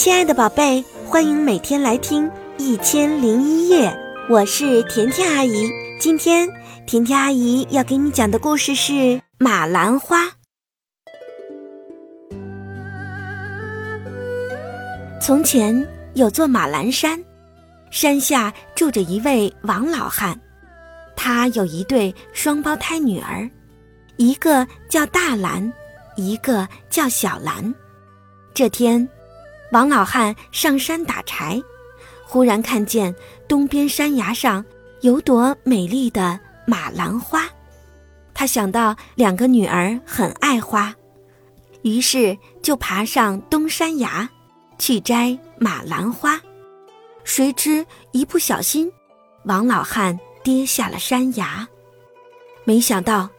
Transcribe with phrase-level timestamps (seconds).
[0.00, 3.90] 亲爱的宝贝，欢迎每天来听《一千零一夜》，
[4.30, 5.68] 我是甜甜阿姨。
[6.00, 6.48] 今天
[6.86, 8.92] 甜甜阿姨要给你讲的故事是
[9.38, 10.24] 《马兰花》。
[15.20, 17.22] 从前有座马兰山，
[17.90, 20.34] 山下住着一位王老汉，
[21.14, 23.46] 他有一对双胞胎女儿，
[24.16, 25.70] 一个叫大兰，
[26.16, 27.74] 一个叫小兰。
[28.54, 29.06] 这天。
[29.72, 31.62] 王老汉上山打柴，
[32.24, 33.14] 忽然看见
[33.46, 34.64] 东边山崖上
[35.00, 37.48] 有朵美丽的马兰花。
[38.34, 40.92] 他想到两个女儿很爱花，
[41.82, 44.28] 于是就爬上东山崖
[44.76, 46.40] 去摘马兰花。
[47.22, 48.90] 谁知一不小心，
[49.44, 51.68] 王老汉跌下了山崖。
[52.64, 53.30] 没想到，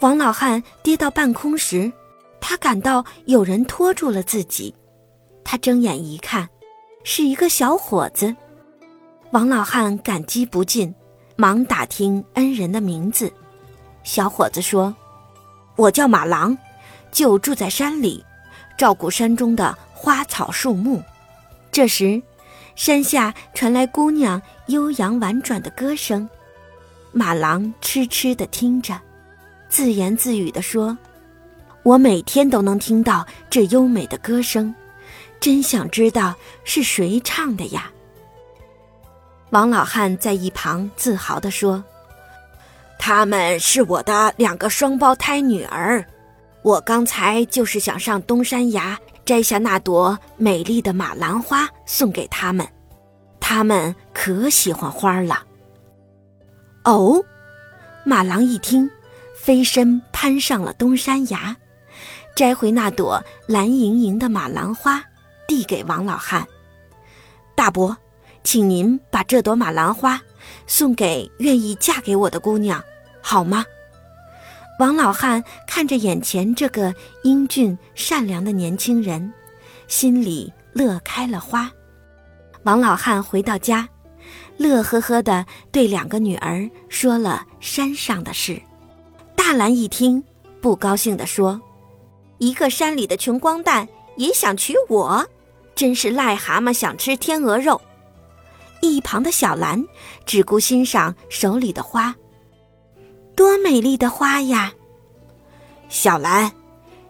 [0.00, 1.92] 王老汉跌到半空时，
[2.40, 4.74] 他感到有人拖住了自己。
[5.44, 6.48] 他睁眼一看，
[7.04, 8.34] 是一个小伙子。
[9.30, 10.94] 王老汉感激不尽，
[11.36, 13.32] 忙打听恩人的名字。
[14.02, 14.94] 小伙子说
[15.76, 16.56] ：“我叫马郎，
[17.12, 18.24] 就住在山里，
[18.76, 21.02] 照顾山中的花草树木。”
[21.70, 22.22] 这时，
[22.76, 26.28] 山下传来姑娘悠扬婉转的歌声。
[27.12, 29.00] 马郎痴痴地听着，
[29.68, 30.96] 自言自语地说
[31.82, 34.72] ：“我每天都能听到这优美的歌声。”
[35.44, 37.92] 真想知道是谁唱的呀！
[39.50, 41.84] 王老汉在一旁自豪地说
[42.98, 46.02] ：“他们是我的两个双胞胎女儿，
[46.62, 52.66] 我刚才就是想上东山崖摘下那朵美丽的马兰花送给他们，
[53.38, 55.44] 他们可喜欢花了。”
[56.84, 57.22] 哦，
[58.02, 58.90] 马郎一听，
[59.36, 61.54] 飞身攀上了东山崖，
[62.34, 65.04] 摘回那朵蓝盈盈的马兰花。
[65.46, 66.46] 递给王老汉，
[67.54, 67.96] 大伯，
[68.42, 70.20] 请您把这朵马兰花
[70.66, 72.82] 送给愿意嫁给我的姑娘，
[73.22, 73.64] 好吗？
[74.80, 79.32] 王老汉看着眼前这个英俊善良的年轻人，
[79.86, 81.70] 心里乐开了花。
[82.64, 83.88] 王老汉回到家，
[84.56, 88.60] 乐呵呵地对两个女儿说了山上的事。
[89.36, 90.24] 大兰一听，
[90.60, 91.60] 不高兴地说
[92.38, 95.28] ：“一个山里的穷光蛋也想娶我？”
[95.74, 97.80] 真是癞蛤蟆想吃天鹅肉。
[98.80, 99.82] 一旁的小兰
[100.26, 102.14] 只顾欣赏手里的花，
[103.34, 104.72] 多美丽的花呀！
[105.88, 106.52] 小兰，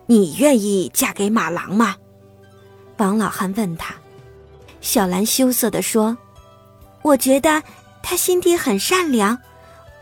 [0.07, 1.97] 你愿意嫁给马郎吗？
[2.99, 3.95] 王老汉问他。
[4.81, 6.17] 小兰羞涩地说
[7.03, 7.63] ：“我觉得
[8.03, 9.39] 他心地很善良，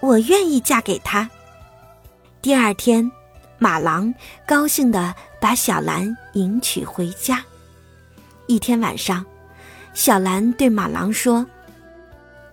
[0.01, 1.31] 我愿意嫁给他。”
[2.43, 3.11] 第二天，
[3.59, 4.13] 马郎
[4.47, 7.43] 高兴地把小兰迎娶回家。
[8.47, 9.25] 一天晚上，
[9.95, 11.47] 小兰对马郎说：“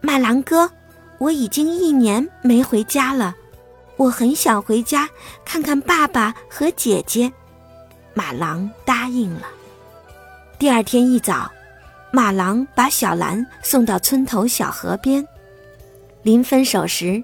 [0.01, 0.69] 马郎哥，
[1.17, 3.35] 我已经一年没回家了，
[3.97, 5.09] 我很想回家
[5.43, 7.31] 看看爸爸和姐姐。”
[8.13, 9.47] 马郎答应了。
[10.57, 11.49] 第二天一早，
[12.11, 15.25] 马郎把小兰送到村头小河边。
[16.21, 17.23] 临分手时，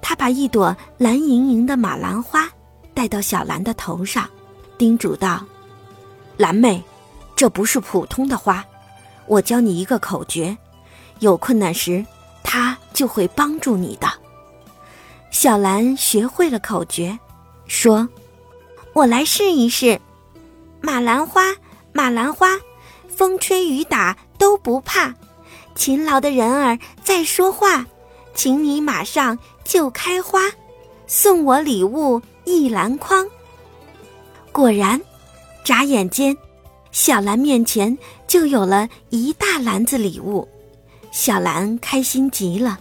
[0.00, 2.48] 他把一朵蓝盈盈的马兰花
[2.92, 4.28] 戴到小兰的头上，
[4.76, 5.44] 叮嘱道
[6.36, 6.82] ：“兰妹。”
[7.34, 8.64] 这不是普通的花，
[9.26, 10.56] 我教你一个口诀，
[11.18, 12.04] 有困难时，
[12.44, 14.08] 它就会帮助你的。
[15.30, 17.18] 小兰学会了口诀，
[17.66, 18.08] 说
[18.92, 20.00] ：“我来试一试。
[20.80, 21.54] 马兰花，
[21.92, 22.58] 马兰花，
[23.08, 25.14] 风吹雨打都不怕，
[25.74, 27.86] 勤劳的人儿在说话，
[28.34, 30.40] 请你马上就开花，
[31.06, 33.26] 送我礼物一篮筐。”
[34.52, 35.00] 果然，
[35.64, 36.36] 眨眼间。
[36.92, 37.96] 小兰面前
[38.28, 40.46] 就有了一大篮子礼物，
[41.10, 42.78] 小兰开心极了，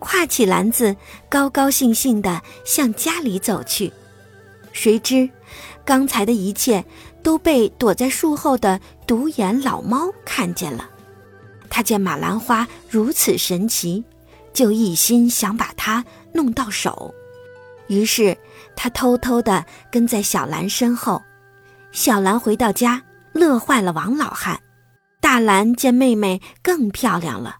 [0.00, 0.96] 挎起篮子，
[1.28, 3.92] 高高兴兴地向家里走去。
[4.72, 5.28] 谁知，
[5.84, 6.82] 刚才的一切
[7.22, 10.88] 都被躲在树后的独眼老猫看见了。
[11.68, 14.02] 他见马兰花如此神奇，
[14.54, 16.02] 就一心想把它
[16.32, 17.14] 弄到手，
[17.86, 18.34] 于是
[18.74, 21.22] 他偷偷地跟在小兰身后。
[21.92, 23.02] 小兰回到家。
[23.32, 24.60] 乐坏了王老汉，
[25.20, 27.56] 大兰见妹妹更漂亮了，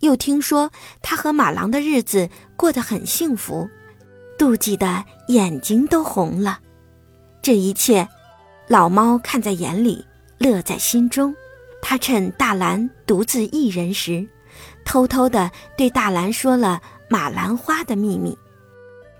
[0.00, 0.70] 又听说
[1.00, 3.68] 她和马郎的日子过得很幸福，
[4.36, 6.58] 妒忌的眼睛都红了。
[7.40, 8.08] 这一切，
[8.66, 10.04] 老猫看在眼里，
[10.38, 11.34] 乐在心中。
[11.80, 14.26] 他趁大兰独自一人时，
[14.84, 18.36] 偷偷的对大兰说了马兰花的秘密，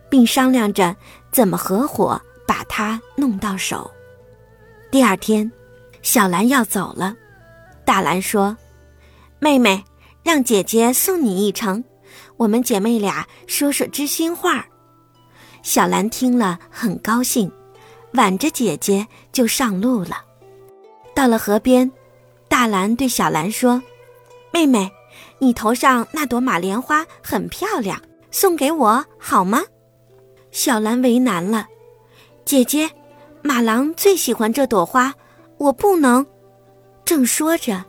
[0.08, 0.94] 并商量着
[1.32, 3.90] 怎么合伙把它弄到手。
[4.90, 5.50] 第二天。
[6.02, 7.14] 小兰要走了，
[7.84, 8.56] 大兰说
[9.38, 9.82] ：“妹妹，
[10.22, 11.82] 让姐姐送你一程，
[12.36, 14.66] 我们姐妹俩说说知心话。”
[15.62, 17.50] 小兰听了很高兴，
[18.14, 20.24] 挽着姐姐就上路了。
[21.14, 21.90] 到了河边，
[22.48, 23.80] 大兰对小兰说
[24.52, 24.90] ：“妹妹，
[25.38, 28.02] 你头上那朵马莲花很漂亮，
[28.32, 29.62] 送给我好吗？”
[30.50, 31.68] 小兰为难了
[32.44, 32.90] ：“姐姐，
[33.40, 35.14] 马郎最喜欢这朵花，
[35.62, 36.26] 我不能。”
[37.06, 37.84] 正说着，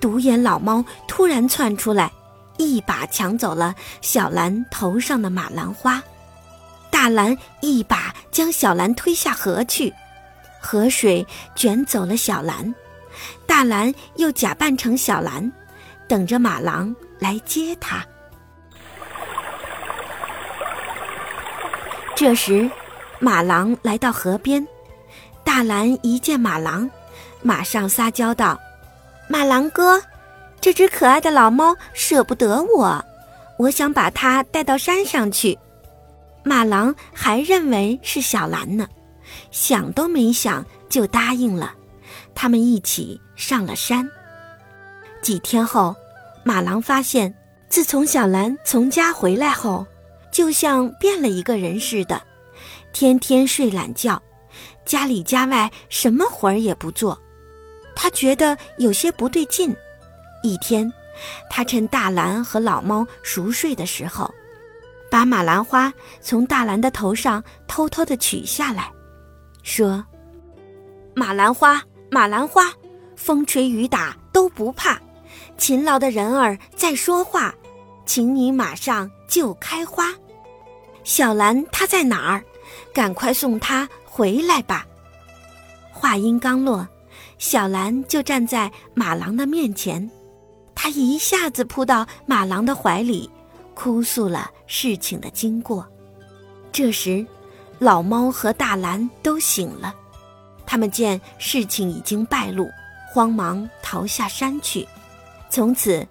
[0.00, 2.10] 独眼老猫突然窜出来，
[2.56, 6.02] 一把抢走了小兰头上的马兰花。
[6.90, 9.92] 大兰一把将小兰推下河去，
[10.60, 12.74] 河水卷走了小兰。
[13.46, 15.52] 大兰又假扮成小兰，
[16.08, 18.04] 等着马郎来接她。
[22.14, 22.70] 这时，
[23.18, 24.66] 马郎来到河边，
[25.42, 26.88] 大兰一见马郎，
[27.42, 28.58] 马上撒娇道
[29.28, 30.00] ：“马郎哥，
[30.60, 33.04] 这只可爱的老猫舍不得我，
[33.58, 35.58] 我想把它带到山上去。”
[36.44, 38.88] 马郎还认为是小兰呢，
[39.50, 41.74] 想都没想就答应了。
[42.34, 44.08] 他们一起上了山。
[45.20, 45.94] 几天后，
[46.44, 47.32] 马郎发现，
[47.68, 49.86] 自从小兰从家回来后，
[50.32, 52.20] 就像变了一个人似的，
[52.92, 54.20] 天天睡懒觉，
[54.84, 57.16] 家里家外什么活儿也不做。
[57.94, 59.74] 他觉得有些不对劲。
[60.42, 60.92] 一天，
[61.48, 64.32] 他趁大兰和老猫熟睡的时候。
[65.10, 65.92] 把马兰花
[66.22, 68.90] 从大兰的头上偷偷的取下来，
[69.62, 70.02] 说
[71.14, 72.72] ：“马兰花，马兰花，
[73.14, 74.98] 风吹雨打都不怕，
[75.58, 77.54] 勤劳的人儿在说话，
[78.06, 80.06] 请你马上就开花。
[81.04, 82.42] 小兰她在哪儿？
[82.94, 84.86] 赶快送她回来吧。”
[85.92, 86.88] 话音刚落，
[87.42, 90.08] 小兰就站在马郎的面前，
[90.76, 93.28] 她一下子扑到马郎的怀里。
[93.74, 95.84] 哭诉了事情的经过。
[96.70, 97.26] 这时，
[97.80, 99.92] 老猫和大兰都醒了，
[100.64, 102.70] 他们见事情已经败露，
[103.12, 104.86] 慌忙逃下山去。
[105.50, 106.06] 从此，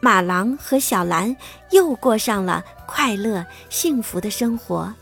[0.00, 1.36] 马郎和小兰
[1.72, 4.94] 又过上了快乐幸福的生活。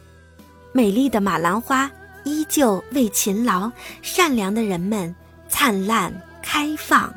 [0.72, 1.90] 美丽的马兰花
[2.24, 3.70] 依旧为勤劳
[4.00, 5.14] 善良的人们
[5.56, 6.12] 灿烂
[6.42, 7.14] 开放。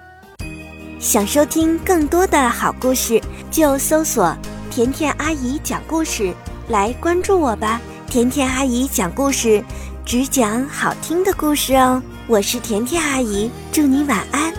[1.00, 3.20] 想收听更多的好故事，
[3.50, 4.38] 就搜索。
[4.70, 6.32] 甜甜阿姨讲故事，
[6.68, 7.82] 来关注我吧！
[8.08, 9.64] 甜甜阿姨讲故事，
[10.06, 12.00] 只讲好听的故事哦。
[12.28, 14.54] 我是甜甜阿姨，祝你晚安。